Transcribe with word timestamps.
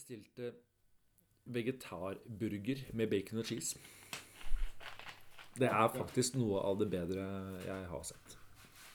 bestilte 0.00 0.52
vegetarburger 1.50 2.84
med 2.96 3.10
bacon 3.10 3.38
og 3.42 3.44
cheese. 3.48 3.78
Det 5.60 5.68
er 5.68 5.88
faktisk 5.92 6.36
noe 6.40 6.60
av 6.64 6.78
det 6.80 6.86
bedre 6.92 7.24
jeg 7.66 7.86
har 7.90 8.04
sett. 8.06 8.36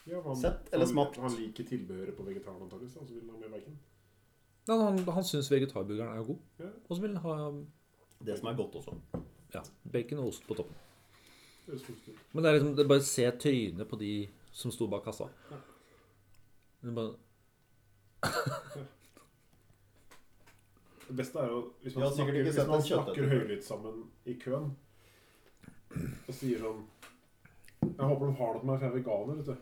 Ja, 0.06 0.20
han, 0.22 0.36
Sett 0.38 0.68
eller 0.72 0.86
han, 0.86 0.92
smakt? 0.92 1.18
Han 1.22 1.34
liker 1.34 1.66
tilbehøret 1.66 2.14
på 2.16 2.24
vegetaren 2.26 2.62
antakeligvis, 2.62 2.94
så 2.94 3.04
vil 3.10 3.24
han 3.26 3.34
ha 3.34 3.40
mer 3.42 3.52
bacon. 3.56 3.76
Ja, 4.66 4.76
han, 4.82 4.98
han 5.18 5.26
syns 5.26 5.50
vegetarburgeren 5.50 6.14
er 6.18 6.26
god, 6.26 6.38
Ja. 6.62 6.70
og 6.88 6.96
så 6.96 7.02
vil 7.02 7.16
han 7.16 7.22
ha 7.26 8.24
Det 8.26 8.38
som 8.38 8.48
er 8.50 8.56
godt 8.58 8.74
også. 8.80 8.94
ja, 9.54 9.62
bacon 9.92 10.18
og 10.22 10.28
ost 10.32 10.46
på 10.46 10.54
toppen. 10.58 10.74
Men 12.32 12.42
det 12.44 12.50
er 12.50 12.54
liksom, 12.58 12.72
det 12.78 12.84
er 12.84 12.88
bare 12.94 13.02
å 13.02 13.06
se 13.10 13.26
trynet 13.42 13.88
på 13.90 13.98
de 13.98 14.12
som 14.54 14.70
sto 14.70 14.86
bak 14.90 15.04
kassa. 15.04 15.26
Det 16.82 16.90
er 16.90 16.94
bare, 16.94 17.16
Det 21.06 21.16
beste 21.16 21.38
er 21.38 21.52
jo 21.52 21.60
hvis 21.82 21.96
man 21.96 22.12
snakker, 22.12 22.42
hvis 22.42 22.66
man 22.66 22.82
snakker 22.82 23.28
høylytt 23.30 23.64
sammen 23.64 24.04
i 24.26 24.34
køen 24.42 24.72
og 25.96 26.34
sier 26.34 26.58
sånn 26.60 26.80
Jeg 27.86 28.08
håper 28.10 28.26
de 28.26 28.32
har 28.40 28.52
noe 28.52 28.60
til 28.60 28.68
meg, 28.68 28.78
for 28.78 28.84
jeg 28.84 28.90
er 28.90 28.96
veganer, 28.96 29.34
vet 29.38 29.46
du. 29.46 29.56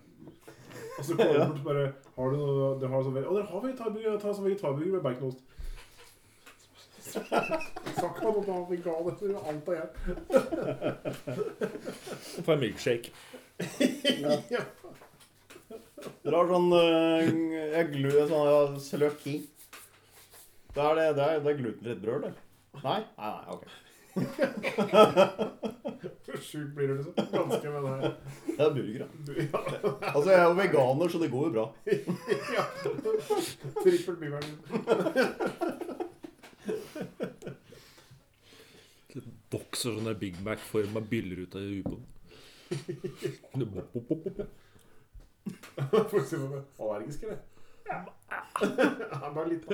Og 0.99 1.05
så 1.05 1.11
kommer 1.19 1.35
de 1.35 1.39
bort 1.47 1.59
og 1.59 1.67
bare 1.69 1.85
Har 2.17 2.31
du 2.31 2.37
noe 2.41 2.71
de 2.81 2.87
har 2.95 3.05
sånn, 3.05 3.19
Å, 3.21 3.35
dere 3.37 3.51
har 3.51 3.65
vegetarburger? 3.67 4.17
Ta 4.23 4.29
sånn 4.33 4.49
vegetarburger 4.49 4.95
med 4.97 5.05
baconost. 5.05 5.41
Snakk 7.99 8.17
om 8.25 8.41
at 8.41 8.49
man 8.49 8.57
er 8.57 8.69
veganer. 8.73 9.13
Det 9.21 9.27
er 9.31 9.43
alt 9.53 9.67
jeg 9.77 9.87
for 12.43 12.53
en 12.57 12.65
milkshake. 12.65 13.09
Ja. 14.55 14.63
Dere 16.25 16.37
har 16.37 16.49
sånn 16.51 16.73
uh, 16.75 17.21
jeg 17.75 17.87
glu, 17.93 18.11
sånn 18.29 18.49
ja, 18.49 18.59
cøliaki. 18.83 19.35
Det 20.75 20.83
er, 20.83 20.95
det, 20.95 21.17
det, 21.17 21.25
er, 21.25 21.39
det 21.39 21.53
er 21.53 21.57
glutenfritt 21.59 22.03
brød, 22.03 22.23
det. 22.23 22.33
Nei? 22.83 23.01
Nei, 23.19 23.31
nei, 23.31 23.45
ok. 23.55 23.65
Hvor 26.25 26.39
sjuk 26.43 26.75
blir 26.75 26.87
du, 26.89 26.95
liksom. 26.97 27.15
Ganske 27.33 27.71
med 27.71 27.83
det 27.83 27.91
her. 27.91 28.01
Det 28.47 28.61
er 28.65 28.75
burger, 28.75 29.01
ja. 29.01 29.07
Altså, 30.15 30.31
jeg 30.31 30.41
er 30.41 30.45
jo 30.45 30.51
veganer, 30.59 31.09
så 31.09 31.19
det 31.23 31.31
går 31.31 31.45
jo 31.47 31.53
bra. 31.55 31.67
ja. 32.57 32.65
Trippel 33.83 34.17
byvern. 34.23 34.51
Bokser 39.55 39.91
sånn 39.95 40.09
der 40.09 40.19
Big 40.19 40.37
Mac 40.43 40.59
for 40.73 40.83
meg 40.91 41.03
byller 41.11 41.39
ut 41.45 41.55
av 41.55 41.61
ubåten. 41.63 42.07
Får 46.11 46.23
se 46.27 46.37
på 46.37 46.47
det. 46.51 46.63
Allergisk, 46.81 47.23
eller? 47.23 47.39
Ja. 47.87 48.05
Bare 49.35 49.49
litt. 49.51 49.65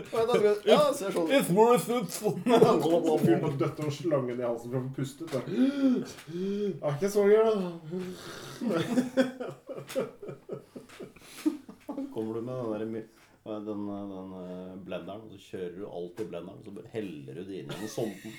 Ja, 0.65 0.79
ser 0.97 1.11
sånn 1.13 1.29
It's 1.37 1.51
worth 1.53 1.91
it. 1.93 2.11
Fyren 2.17 3.43
må 3.45 3.51
døtte 3.61 3.87
og 3.87 3.93
slangen 3.95 4.41
i 4.41 4.45
halsen 4.47 4.71
for 4.73 4.79
å 4.81 4.83
få 4.87 4.93
puste 4.97 5.23
ut. 5.29 5.33
Det 5.37 6.81
er 6.81 6.93
ikke 6.97 7.11
så 7.13 7.23
gøy, 7.29 7.43
da. 7.45 7.71
Kommer 12.15 12.33
du 12.35 12.41
med 12.41 12.55
den 12.55 12.95
der 12.95 13.09
den, 13.45 13.87
den 13.87 14.33
eh, 14.37 14.75
blenderen, 14.85 15.23
og 15.25 15.31
så 15.33 15.39
kjører 15.41 15.77
du 15.79 15.87
alt 15.89 16.21
i 16.21 16.25
blenderen, 16.29 16.59
og 16.61 16.65
så 16.65 16.71
bare 16.77 16.93
heller 16.93 17.35
du 17.35 17.43
det 17.49 17.57
inn 17.63 17.71
i 17.73 17.79
den 17.81 17.89
sonden. 17.89 18.33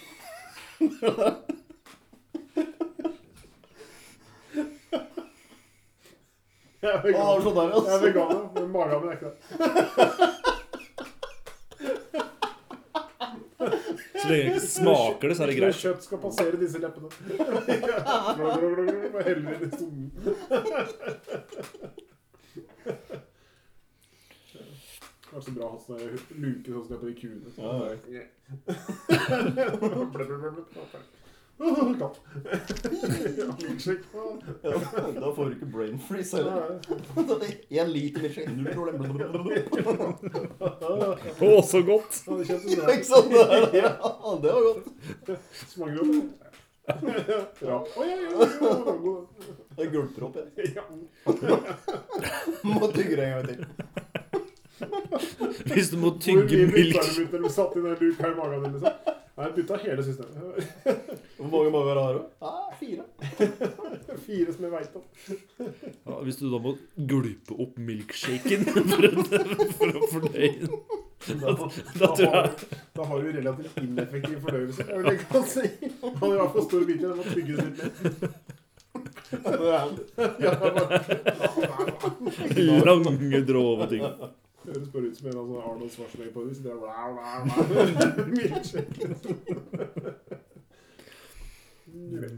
Jeg 6.82 6.90
er 6.98 7.44
sånn 7.46 7.58
Jeg 7.62 7.94
er 7.94 8.00
veganer, 8.02 8.46
men 8.56 8.72
magen 8.74 9.04
min 9.04 9.12
er 9.12 9.18
ikke 9.20 9.32
det. 9.34 10.41
Så 13.62 14.26
lenge 14.30 14.54
det 14.56 14.62
smaker 14.68 15.26
det, 15.30 15.36
så 15.38 15.44
er 15.44 15.48
det 15.52 15.58
greit. 15.60 15.76
kjøtt 15.82 16.04
skal 16.08 16.18
passere 16.24 16.56
disse 16.62 16.78
leppene. 16.82 17.10
Bare 19.14 19.24
heller 19.28 19.54
i 19.62 19.70
sonen. 19.76 20.08
Det 25.32 25.36
var 25.38 25.42
så 25.46 25.52
bra 25.56 25.64
å 25.64 25.72
ha 25.72 25.80
sånne 25.80 26.06
luke 26.44 26.68
sånn 26.74 26.84
som 26.84 26.92
det 26.92 26.96
er 26.96 27.02
på 27.02 27.08
de 27.08 27.16
kuene. 27.22 27.50
Ja, 27.56 27.72
blub. 29.80 30.12
Åh, 31.62 31.94
Katt. 32.02 32.18
Ja, 33.86 33.94
milkshake. 33.94 34.06
Ja, 34.64 34.72
da 35.22 35.32
får 35.36 35.44
du 35.46 35.52
ikke 35.56 35.70
brain 35.74 35.98
freeze 36.08 36.38
heller. 36.38 36.80
En 37.82 37.92
liter 37.92 38.22
milkshake, 38.22 38.52
null 38.56 38.74
problem. 38.76 38.98
Å, 41.42 41.62
så 41.66 41.82
godt! 41.88 42.22
Ja, 42.28 42.32
det 42.38 42.46
Ja, 42.76 42.86
ikke 42.96 43.10
sant? 43.10 43.30
Det 43.32 43.42
er- 43.42 43.76
Ja, 43.82 43.92
det 44.42 44.52
var 44.52 44.62
godt. 44.68 44.86
Smaker 45.72 45.96
jo 45.98 46.04
det. 46.12 46.22
Ja. 47.62 47.78
Oi, 48.02 48.08
oi, 48.10 48.16
oi, 48.36 48.48
oi, 48.68 48.96
oi. 49.12 49.22
Jeg 49.78 49.88
gulper 49.94 50.22
opp, 50.28 50.36
jeg. 50.36 50.46
Ja. 50.76 50.84
Må 52.68 52.90
tygge 52.92 53.16
det 53.16 53.26
en 53.26 53.34
gang 53.38 53.46
til. 53.48 53.60
Hvis 55.72 55.92
du 55.94 55.98
må 56.02 56.10
tygge 56.20 56.44
mye 56.50 56.68
milk 56.74 56.98
du 57.06 57.22
ut 57.22 57.32
når 57.38 57.42
du 57.46 57.50
satt 57.54 57.76
i 57.78 57.84
den 57.86 57.96
luka 58.02 58.26
i 58.28 58.36
magen 58.38 58.64
din? 58.66 58.72
liksom? 58.76 58.94
Nei, 59.42 59.48
jeg 59.50 59.56
bytta 59.58 59.78
hele 59.82 60.04
systemet. 60.06 60.36
Hvor 61.42 61.50
mange 61.50 61.70
mager 61.74 61.98
har 61.98 62.14
du? 62.14 62.22
Ah, 62.46 62.68
fire. 62.78 63.04
Fire 64.28 64.54
som 64.54 64.62
jeg 64.68 64.72
veit 64.76 64.94
om. 65.00 65.06
ja, 66.06 66.18
Hvis 66.28 66.38
du 66.38 66.46
da 66.52 66.60
må 66.62 66.76
gulpe 67.10 67.58
opp 67.66 67.74
milkshaken 67.82 68.62
for 68.92 69.02
å, 69.10 69.10
for 69.80 69.90
å 69.90 70.00
fordøye 70.12 70.54
den 70.62 70.70
Da, 71.22 71.50
da 71.54 71.58
da, 71.98 72.08
har, 72.22 72.48
du- 72.54 72.78
da 72.98 73.02
har 73.10 73.18
du 73.22 73.28
relativt 73.40 73.76
ineffektiv 73.82 74.38
fordøyelse. 74.46 74.82
Jeg 74.90 74.98
vil 75.02 75.12
ikke 75.16 75.30
kan 75.34 75.46
si. 75.50 75.66
Han 76.06 76.16
har 76.22 76.30
i 76.30 76.38
hvert 76.44 76.54
fall 76.56 76.66
store 76.70 76.86
biter. 76.90 77.08
Den 77.08 77.18
må 77.18 77.24
tygges 77.34 77.58
litt 77.66 77.78
mer. 77.82 77.90
Lange, 82.86 83.42
grove 83.48 83.88
ting. 83.92 84.04
Høres 84.64 84.90
bare 84.94 85.04
ut 85.10 85.18
som 85.18 85.28
en 85.32 85.38
av 85.42 85.46
sånne 85.50 85.64
Arnold 85.72 85.92
Schwarzenegger 85.96 86.34
på 86.36 86.42
bla. 86.78 86.94
Milkshake. 88.30 89.04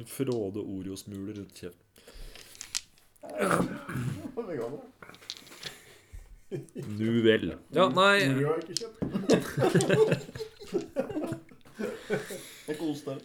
Fråde 0.07 0.59
Oreo-smuler 0.59 1.33
rundt 1.41 1.57
kjeften. 1.57 1.87
Nu 6.97 7.21
vel. 7.25 7.53
Ja, 7.73 7.87
nei 7.89 8.19
jeg 8.21 8.33
ikke 8.63 8.75
kjøpt. 8.83 8.99
Jeg 12.67 12.77
koser 12.77 13.05
deg. 13.15 13.21